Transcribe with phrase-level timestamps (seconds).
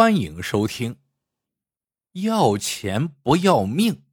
[0.00, 0.98] 欢迎收听。
[2.12, 4.06] 要钱不要命。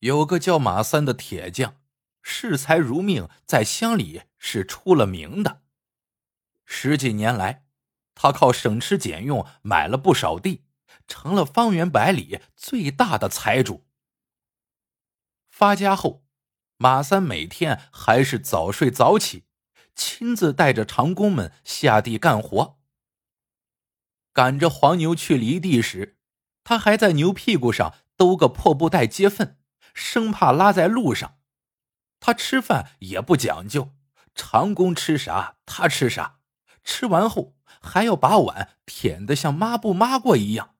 [0.00, 1.80] 有个叫马三的铁匠，
[2.20, 5.62] 视财如命，在乡里是出了名的。
[6.64, 7.64] 十几年来，
[8.16, 10.64] 他靠省吃俭用买了不少地，
[11.06, 13.86] 成了方圆百里最大的财主。
[15.48, 16.24] 发家后，
[16.76, 19.44] 马三每天还是早睡早起。
[19.94, 22.81] 亲自带着长工们下地干活。
[24.32, 26.18] 赶着黄牛去犁地时，
[26.64, 29.58] 他还在牛屁股上兜个破布袋接粪，
[29.92, 31.38] 生怕拉在路上。
[32.20, 33.90] 他吃饭也不讲究，
[34.34, 36.38] 长工吃啥他吃啥，
[36.84, 40.76] 吃完后还要把碗舔得像抹布抹过一样。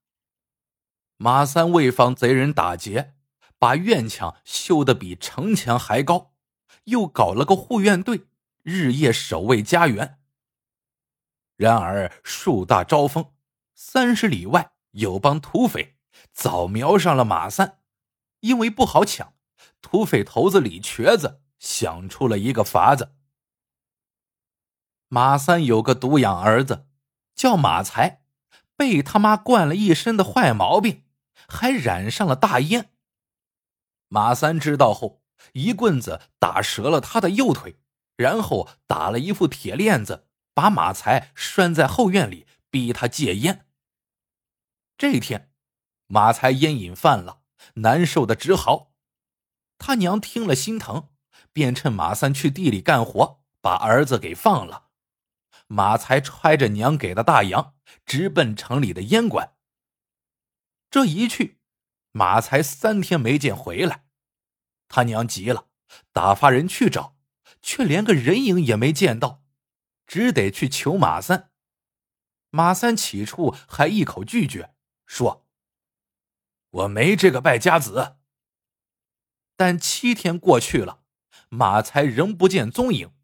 [1.17, 3.15] 马三为防贼人打劫，
[3.59, 6.33] 把院墙修得比城墙还高，
[6.85, 8.27] 又搞了个护院队。
[8.63, 10.21] 日夜守卫家园。
[11.57, 13.32] 然而树大招风，
[13.75, 15.97] 三十里外有帮土匪
[16.33, 17.79] 早瞄上了马三，
[18.41, 19.35] 因为不好抢，
[19.81, 23.15] 土匪头子李瘸子想出了一个法子。
[25.09, 26.87] 马三有个独养儿子，
[27.35, 28.23] 叫马才，
[28.77, 31.05] 被他妈惯了一身的坏毛病，
[31.49, 32.91] 还染上了大烟。
[34.09, 37.79] 马三知道后，一棍子打折了他的右腿。
[38.15, 43.69] 然后打了一副铁链子，把马才拴在后院里，逼他戒烟。
[44.97, 45.53] 这天，
[46.07, 47.43] 马才烟瘾犯了，
[47.75, 48.95] 难受的直嚎。
[49.77, 51.11] 他娘听了心疼，
[51.53, 54.89] 便趁马三去地里干活，把儿子给放了。
[55.67, 59.57] 马才揣着娘给的大洋，直奔城里的烟馆。
[60.91, 61.61] 这一去，
[62.13, 64.07] 马才三天没见回来，
[64.89, 65.69] 他娘急了，
[66.11, 67.19] 打发人去找。
[67.61, 69.45] 却连个人影也没见到，
[70.05, 71.52] 只得去求马三。
[72.55, 74.75] 马三起初还一口拒绝，
[75.07, 75.47] 说
[76.69, 78.19] ：“我没这个败家子。”
[79.57, 81.03] 但七天过去了，
[81.49, 83.15] 马才仍不见踪影，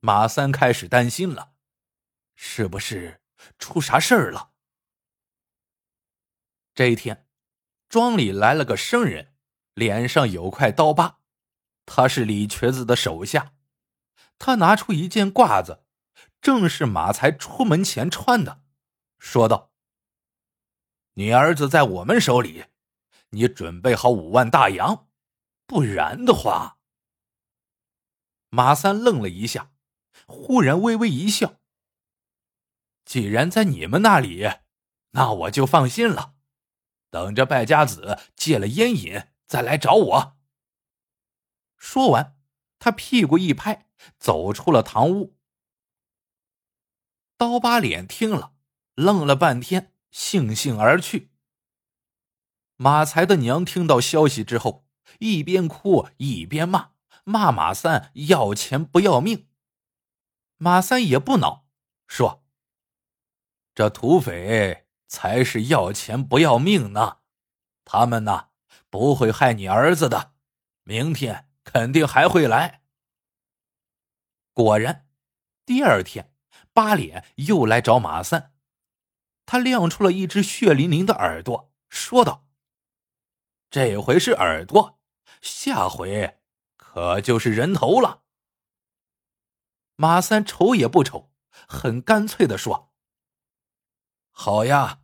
[0.00, 1.52] 马三开始担心了，
[2.34, 3.20] 是不是
[3.58, 4.52] 出啥事儿了？
[6.74, 7.28] 这一天，
[7.90, 9.34] 庄里来了个生人，
[9.74, 11.18] 脸上有块刀疤，
[11.84, 13.52] 他是李瘸子的手下。
[14.38, 15.84] 他拿出一件褂子，
[16.40, 18.61] 正是马才出门前穿的，
[19.22, 19.70] 说道
[21.14, 22.64] ：“你儿子在我们手里，
[23.30, 25.08] 你准备好五万大洋，
[25.64, 26.78] 不然的话。”
[28.50, 29.72] 马三愣了一下，
[30.26, 31.60] 忽然微微一笑
[33.06, 34.50] ：“既然在你们那里，
[35.12, 36.34] 那我就放心了，
[37.08, 40.36] 等着败家子戒了烟瘾再来找我。”
[41.78, 42.36] 说完，
[42.80, 43.88] 他屁股一拍。
[44.18, 45.38] 走出了堂屋，
[47.36, 48.56] 刀疤脸听了，
[48.94, 51.30] 愣了半天，悻悻而去。
[52.76, 54.86] 马才的娘听到消息之后，
[55.18, 56.90] 一边哭一边骂，
[57.24, 59.48] 骂马三要钱不要命。
[60.56, 61.66] 马三也不恼，
[62.06, 62.44] 说
[63.74, 67.18] ：“这土匪才是要钱不要命呢，
[67.84, 68.48] 他们呢
[68.90, 70.34] 不会害你儿子的，
[70.84, 72.82] 明天肯定还会来。”
[74.54, 75.08] 果然，
[75.64, 76.32] 第二天，
[76.72, 78.51] 八脸又来找马三，
[79.44, 82.46] 他亮出了一只血淋淋的耳朵，说道
[83.70, 85.00] ：“这回是耳朵，
[85.40, 86.40] 下回
[86.76, 88.22] 可就是人头了。”
[89.96, 91.32] 马三瞅也不瞅，
[91.68, 92.92] 很干脆的说
[94.32, 95.00] ：“好呀，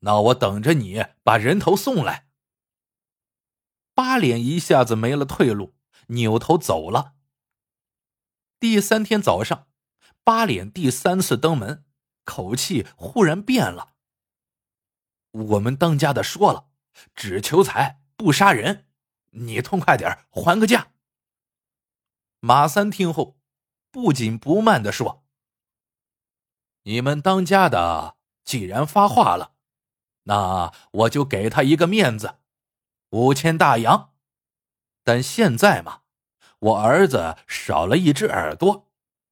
[0.00, 2.28] 那我等着你把人头送来。”
[3.94, 5.74] 八脸一下子没了退路，
[6.08, 7.14] 扭头走了。
[8.58, 9.68] 第三天早上，
[10.24, 11.84] 八脸第三次登门，
[12.24, 13.94] 口气忽然变了。
[15.30, 16.68] 我们当家的说了，
[17.14, 18.86] 只求财不杀人，
[19.30, 20.92] 你痛快点还个价。
[22.40, 23.38] 马三听后，
[23.90, 25.24] 不紧不慢的说
[26.84, 29.54] ：“你们当家的既然发话了，
[30.24, 32.36] 那我就给他一个面子，
[33.10, 34.12] 五千大洋。
[35.02, 36.00] 但现在嘛。”
[36.62, 38.88] 我儿子少了一只耳朵，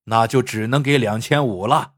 [0.06, 1.94] 那就只能给两千五了。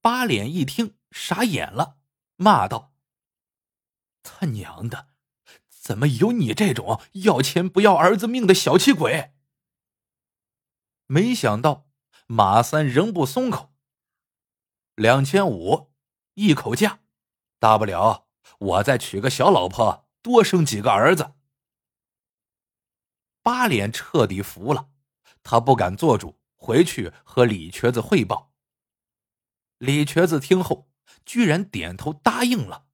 [0.00, 1.98] 八脸一听傻眼了，
[2.36, 2.94] 骂道
[4.22, 5.08] ：“他娘的，
[5.68, 9.32] 怎么有你这种要钱不要儿子命的小气鬼？”
[11.06, 11.88] 没想到
[12.26, 13.74] 马三仍不松口，
[14.94, 15.92] 两千五
[16.34, 17.00] 一口价，
[17.58, 21.34] 大不了我再娶个小老婆，多生几个儿子。
[23.42, 24.90] 八脸彻底服了，
[25.42, 28.49] 他不敢做主，回去和李瘸子汇报。
[29.80, 30.90] 李瘸子听后，
[31.24, 32.88] 居然点头答应了。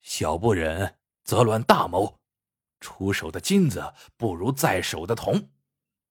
[0.00, 2.22] 小不忍则乱大谋，
[2.80, 5.50] 出手的金子不如在手的铜，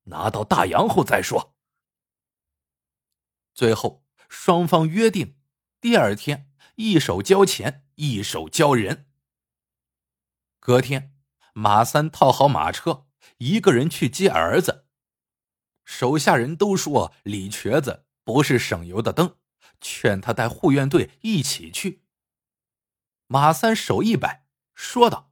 [0.04, 1.56] 拿到大洋后再说。
[3.56, 5.40] 最后，双方约定，
[5.82, 9.10] 第二天一手交钱，一手交人。
[10.60, 11.16] 隔天，
[11.54, 13.08] 马三套好马车，
[13.40, 14.86] 一个人去接儿子。
[15.84, 19.36] 手下人都说李瘸子不是省油的灯，
[19.82, 22.04] 劝他带护院队一起去。
[23.28, 25.32] 马三手一摆，说道：“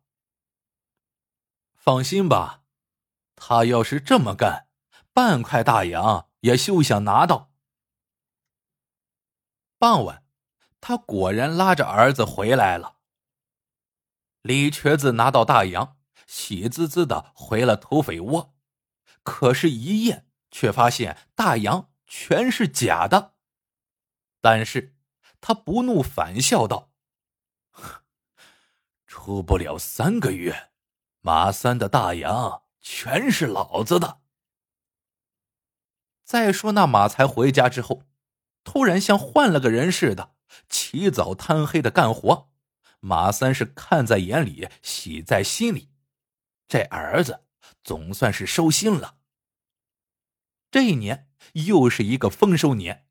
[1.76, 2.64] 放心吧，
[3.36, 4.68] 他要是这么干，
[5.14, 7.54] 半块大洋也休想拿到。”
[9.80, 10.24] 傍晚，
[10.82, 12.98] 他果然拉着儿子回来了。
[14.42, 15.98] 李瘸子拿到大洋，
[16.28, 18.56] 喜滋滋的回了土匪窝，
[19.24, 20.24] 可是，一夜。
[20.52, 23.35] 却发现大洋全是假的，
[24.46, 24.96] 但是
[25.42, 26.92] 他不怒反笑道
[29.08, 30.70] ：“出不了三个月，
[31.22, 34.22] 马三的大洋全是老子的。”
[36.24, 38.04] 再说那马才回家之后，
[38.64, 40.36] 突然像换了个人似的，
[40.70, 42.52] 起早贪黑的干活。
[43.00, 45.90] 马三是看在眼里，喜在心里，
[46.68, 47.46] 这儿子
[47.84, 49.18] 总算是收心了。
[50.70, 53.05] 这一年又是一个丰收年，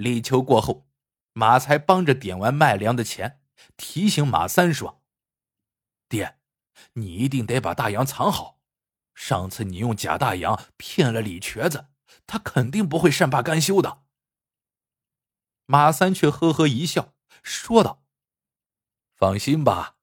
[0.00, 0.88] 立秋过后，
[1.32, 3.42] 马才帮着点完卖粮的钱，
[3.76, 5.02] 提醒马三说
[6.08, 6.38] ：“爹，
[6.94, 8.60] 你一定得把大洋藏好。
[9.14, 11.88] 上次你用假大洋骗了李瘸子，
[12.26, 14.02] 他肯定不会善罢甘休的。”
[15.66, 18.02] 马三却呵呵一笑，说道
[19.14, 19.98] ：“放心吧，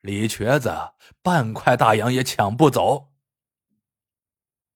[0.00, 0.92] 李瘸子
[1.22, 3.12] 半块大洋也抢不走。”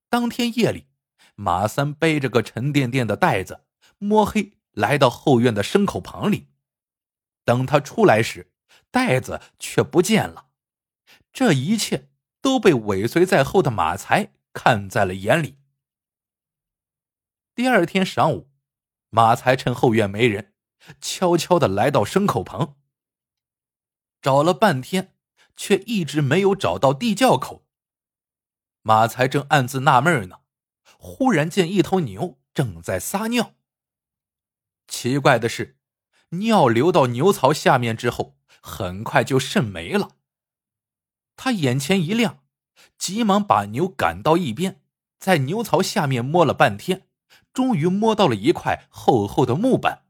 [0.09, 0.89] 当天夜里。
[1.35, 3.65] 马三背着个沉甸甸的袋子，
[4.03, 6.49] 摸黑来到后院的牲口棚里。
[7.45, 8.53] 等他出来时，
[8.91, 10.49] 袋子却不见了。
[11.33, 12.11] 这一切
[12.41, 15.59] 都被尾随在后的马才看在了眼里。
[17.55, 18.51] 第二天上午，
[19.11, 20.55] 马才趁后院没人，
[21.01, 22.77] 悄悄的来到牲口棚，
[24.21, 25.15] 找了半天，
[25.57, 27.67] 却一直没有找到地窖口。
[28.83, 30.41] 马才正暗自纳闷呢。
[30.99, 33.55] 忽然见一头牛正在撒尿。
[34.87, 35.79] 奇怪的是，
[36.31, 40.17] 尿流到牛槽下面之后，很快就渗没了。
[41.37, 42.41] 他眼前一亮，
[42.99, 44.83] 急忙把牛赶到一边，
[45.19, 47.09] 在牛槽下面摸了半天，
[47.53, 50.05] 终于摸到了一块厚厚的木板。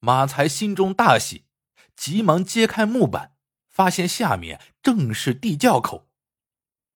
[0.00, 1.44] 马才心中大喜，
[1.96, 3.36] 急忙揭开木板，
[3.68, 6.08] 发现下面正是地窖口。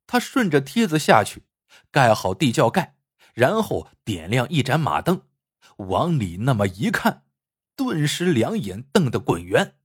[0.06, 1.44] 他顺着梯子下去。
[1.90, 2.96] 盖好地窖盖，
[3.34, 5.22] 然后点亮一盏马灯，
[5.78, 7.24] 往里那么一看，
[7.74, 9.80] 顿时两眼瞪得滚圆。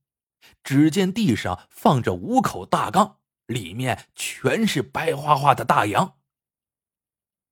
[0.62, 6.18] 只见地上放着五口大缸，里面全是白花花的大洋。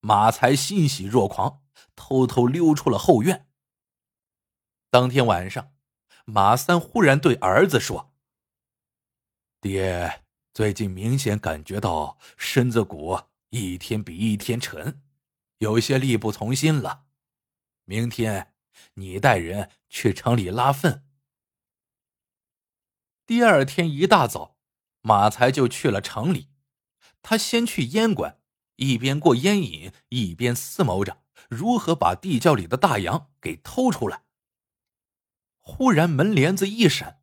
[0.01, 1.63] 马才欣喜若狂，
[1.97, 3.49] 偷偷溜出了后院。
[4.91, 5.73] 当天晚上，
[6.25, 8.13] 马三忽然对儿子说
[9.61, 10.23] ：“爹，
[10.53, 13.19] 最近明显感觉到身子骨……”
[13.55, 15.03] 一天比一天沉，
[15.59, 17.05] 有些力不从心了。
[17.85, 18.55] 明天
[18.95, 21.05] 你带人去城里拉粪。
[23.27, 24.57] 第二天一大早，
[25.01, 26.51] 马才就去了城里。
[27.23, 28.41] 他先去烟馆，
[28.77, 34.25] 一边过烟瘾，一边思谋着如何把地窖里的大洋给偷出来。
[35.61, 37.23] 忽然门帘子一闪，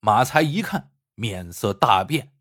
[0.00, 2.32] 马才一看，面色大变。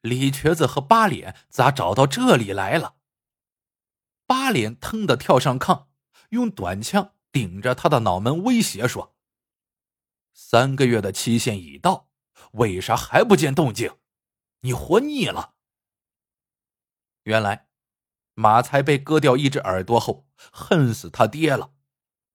[0.00, 2.96] 李瘸子和八脸咋找到这里来了？
[4.26, 5.86] 八脸腾的跳上炕，
[6.34, 9.16] 用短枪顶着他的脑门威胁说
[10.34, 12.10] ：“三个月的期限已到，
[12.52, 13.96] 为啥还不见动静？
[14.60, 15.54] 你活腻了？”
[17.24, 17.68] 原来，
[18.34, 21.72] 马才被割掉一只耳朵后，恨死他爹了，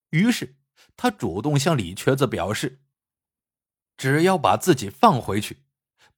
[0.09, 0.57] 于是
[0.97, 2.81] 他主动向李瘸子表示，
[3.95, 5.65] 只要把自己放回去。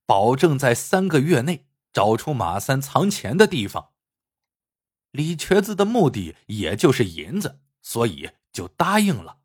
[0.06, 3.94] 保证在三个月内找出马三藏钱的地方。
[5.12, 9.40] 李瘸子的目的也就是银子，所以就答应了。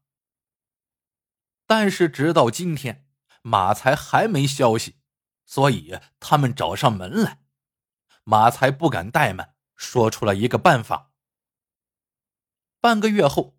[1.67, 3.09] 但是直到今天，
[3.43, 4.97] 马才还没消息，
[5.45, 7.43] 所以他们找上门来。
[8.25, 11.13] 马才不敢怠慢，说出了一个办法。
[12.81, 13.59] 半个月后，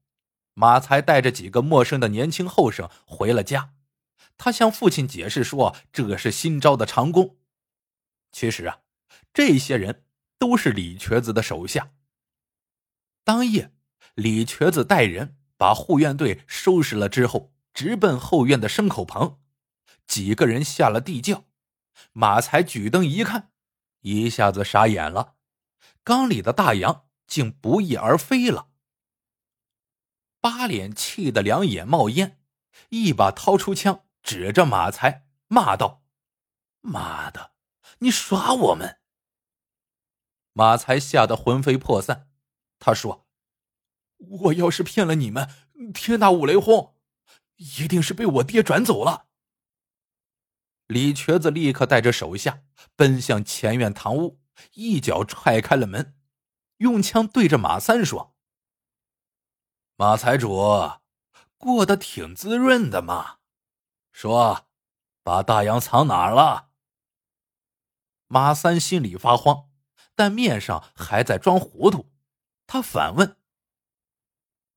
[0.54, 3.74] 马才带着几个陌生的年轻后生回了家。
[4.38, 7.38] 他向父亲解释说：“这是新招的长工。
[8.32, 8.82] 其实啊，
[9.34, 10.06] 这些人
[10.38, 11.94] 都是李瘸子的手下。
[13.24, 13.74] 当夜，
[14.18, 19.40] 李瘸子带人把护院队收拾了之后，直奔后院的牲口棚。
[20.08, 21.46] 几个人下了地窖，
[22.14, 23.52] 马才举灯一看，
[24.02, 25.36] 一下子傻眼了，
[26.04, 28.70] 缸里的大洋竟不翼而飞了。
[30.42, 32.42] 八脸气得两眼冒烟，
[32.90, 36.02] 一把掏出枪，指着马才骂道
[36.82, 37.52] ：“妈的，
[38.00, 39.00] 你耍我们！”
[40.54, 42.28] 马才吓得魂飞魄散，
[42.80, 43.27] 他说。
[44.18, 45.50] 我要是骗了你们，
[45.94, 46.96] 天打五雷轰，
[47.56, 49.28] 一定是被我爹转走了。
[50.88, 52.64] 李瘸子立刻带着手下
[52.96, 54.40] 奔向前院堂屋，
[54.74, 56.16] 一脚踹开了门，
[56.78, 58.36] 用枪对着马三说
[59.98, 60.58] ：“马财主，
[61.58, 63.40] 过得挺滋润的嘛，
[64.12, 64.68] 说，
[65.24, 66.70] 把大洋藏哪儿了？”
[68.28, 69.70] 马三心里发慌，
[70.16, 72.12] 但面上还在装糊涂，
[72.66, 73.37] 他反问。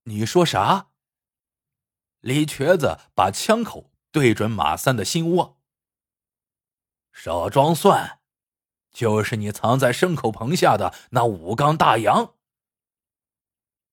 [0.04, 0.88] 你说啥？
[2.20, 5.58] 李瘸子把枪口对准马三的心窝。
[7.12, 8.20] 少装蒜，
[8.90, 12.34] 就是你藏在牲口棚下的那五缸大洋。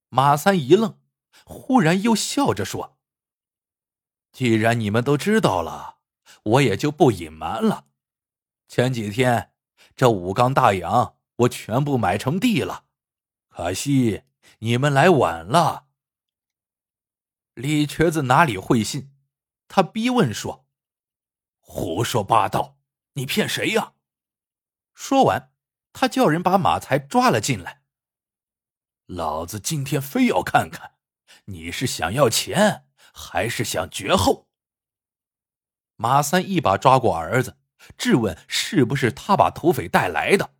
[0.09, 0.99] 马三一愣，
[1.45, 2.97] 忽然又笑着说
[4.31, 5.97] ：“既然你们都知道了，
[6.43, 7.87] 我也就不隐瞒了。
[8.67, 9.53] 前几天
[9.95, 12.85] 这五缸大洋我全部买成地了，
[13.49, 14.23] 可惜
[14.59, 15.86] 你们来晚了。”
[17.57, 19.11] 李瘸子哪里会信？
[19.67, 20.67] 他逼问说
[21.59, 22.77] ：“胡说八道！
[23.13, 23.95] 你骗谁呀？”
[24.93, 25.51] 说完，
[25.91, 27.81] 他叫人把马才抓了进来。
[29.07, 30.97] 老子今天非要看看，
[31.45, 34.47] 你是想要钱还是想绝后。
[35.95, 37.57] 马三一把抓过儿子，
[37.97, 40.53] 质问是不是他把土匪带来的。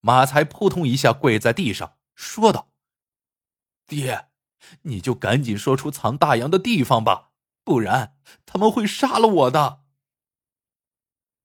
[0.00, 2.74] 马才扑通一下跪在地上，说道
[3.88, 4.27] ：“爹。”
[4.82, 7.30] 你就赶紧说出藏大洋的地方吧，
[7.64, 9.84] 不然他们会杀了我的。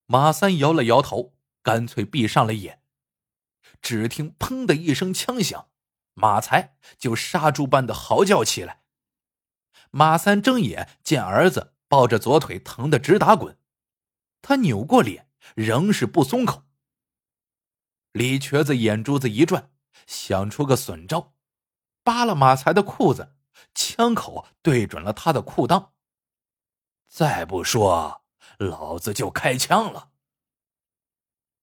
[0.06, 2.82] 马三摇了摇头，干脆闭上了眼。
[3.82, 5.70] 只听“砰”的一声枪响，
[6.14, 8.84] 马才就杀猪般的嚎叫起来。
[9.92, 13.58] 马三睁眼见儿子抱着左腿疼得直打滚，
[14.42, 16.64] 他扭过脸，仍是不松口。
[18.12, 19.72] 李瘸子眼珠子一转，
[20.08, 21.33] 想出个损招。
[22.04, 23.36] 扒了马才的裤子，
[23.74, 25.92] 枪口对准了他的裤裆。
[27.08, 28.24] 再不说，
[28.58, 30.10] 老子就开枪了。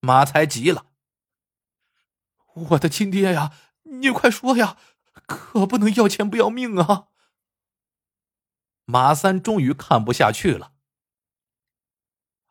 [0.01, 0.87] 马才急了
[2.71, 4.79] ：“我的亲爹呀，你快说呀，
[5.27, 7.09] 可不能要钱不要命啊！”
[8.87, 10.73] 马三终于看不下去了：“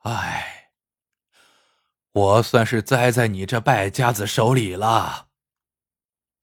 [0.04, 0.72] 哎，
[2.12, 5.30] 我算是栽在你这败家子手里了。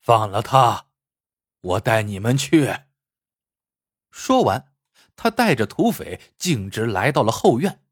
[0.00, 0.85] 放了他。”
[1.66, 2.84] 我带你们去。
[4.10, 4.72] 说完，
[5.16, 7.82] 他带着土匪径直来到了后院。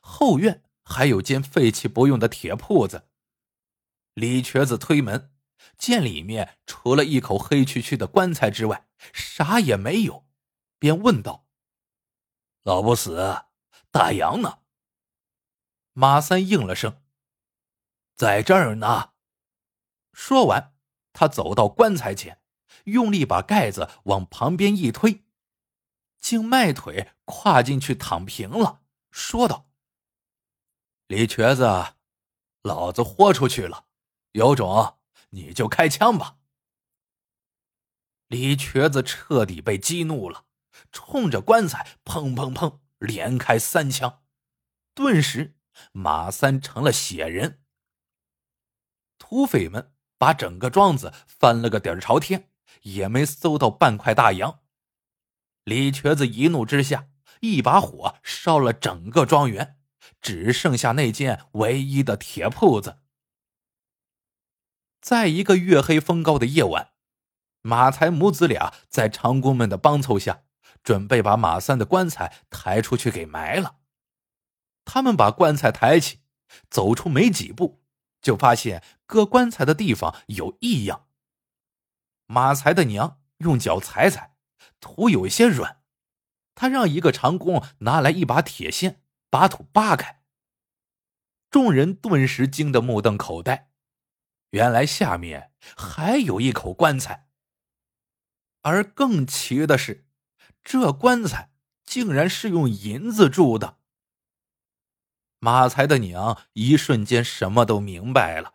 [0.00, 3.08] 后院还有间废弃不用的铁铺子。
[4.12, 5.32] 李瘸子推门，
[5.78, 10.26] 见里面除了一口黑黢黢的棺材之外，啥也没有，
[10.78, 11.46] 便问道
[12.62, 13.46] ：“老不死，
[13.90, 14.58] 大洋呢？”
[15.94, 17.02] 马三应了声
[18.14, 19.14] ：“在这儿呢。”
[20.12, 20.74] 说完，
[21.14, 22.43] 他走到棺材前。
[22.84, 25.24] 用力把盖子往旁边一推，
[26.18, 29.70] 竟迈腿跨进去躺平了，说道
[31.08, 31.94] ：“李瘸子，
[32.62, 33.86] 老子豁出去了，
[34.32, 34.98] 有种
[35.30, 36.38] 你就开枪吧。”
[38.28, 40.46] 李瘸子彻底被激怒了，
[40.90, 44.24] 冲着棺材砰砰砰连开三枪，
[44.94, 45.56] 顿时
[45.92, 47.62] 马三成了血人。
[49.18, 52.50] 土匪们把整个庄子翻了个底儿朝天。
[52.82, 54.60] 也没搜到半块大洋，
[55.64, 57.08] 李瘸子一怒之下，
[57.40, 59.78] 一把火烧了整个庄园，
[60.20, 62.98] 只剩下那间唯一的铁铺子。
[65.00, 66.92] 在一个月黑风高的夜晚，
[67.62, 70.44] 马才母子俩在长工们的帮凑下，
[70.82, 73.76] 准备把马三的棺材抬出去给埋了。
[74.86, 76.20] 他们把棺材抬起，
[76.68, 77.82] 走出没几步，
[78.20, 81.06] 就发现搁棺材的地方有异样。
[82.26, 84.36] 马才的娘用脚踩踩，
[84.80, 85.82] 土有些软。
[86.54, 90.22] 他让一个长工拿来一把铁锨，把土扒开。
[91.50, 93.70] 众人顿时惊得目瞪口呆，
[94.50, 97.28] 原来下面还有一口棺材。
[98.62, 100.06] 而更奇的是，
[100.62, 101.50] 这棺材
[101.84, 103.78] 竟然是用银子铸的。
[105.40, 108.54] 马才的娘一瞬间什么都明白了，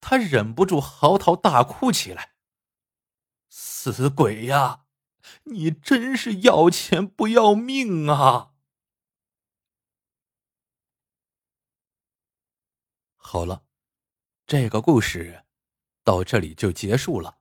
[0.00, 2.33] 她忍不住嚎啕大哭起来。
[3.56, 4.86] 死鬼呀！
[5.44, 8.54] 你真是要钱不要命啊！
[13.14, 13.64] 好了，
[14.44, 15.44] 这个故事
[16.02, 17.38] 到这里就结束了。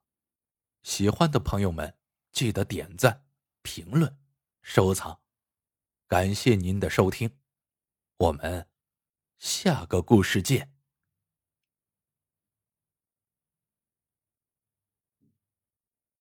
[0.84, 1.98] 喜欢的朋友们，
[2.32, 3.26] 记得点赞、
[3.64, 4.20] 评论、
[4.62, 5.20] 收藏，
[6.08, 7.40] 感谢您的收听，
[8.18, 8.70] 我们
[9.40, 10.73] 下个故事见。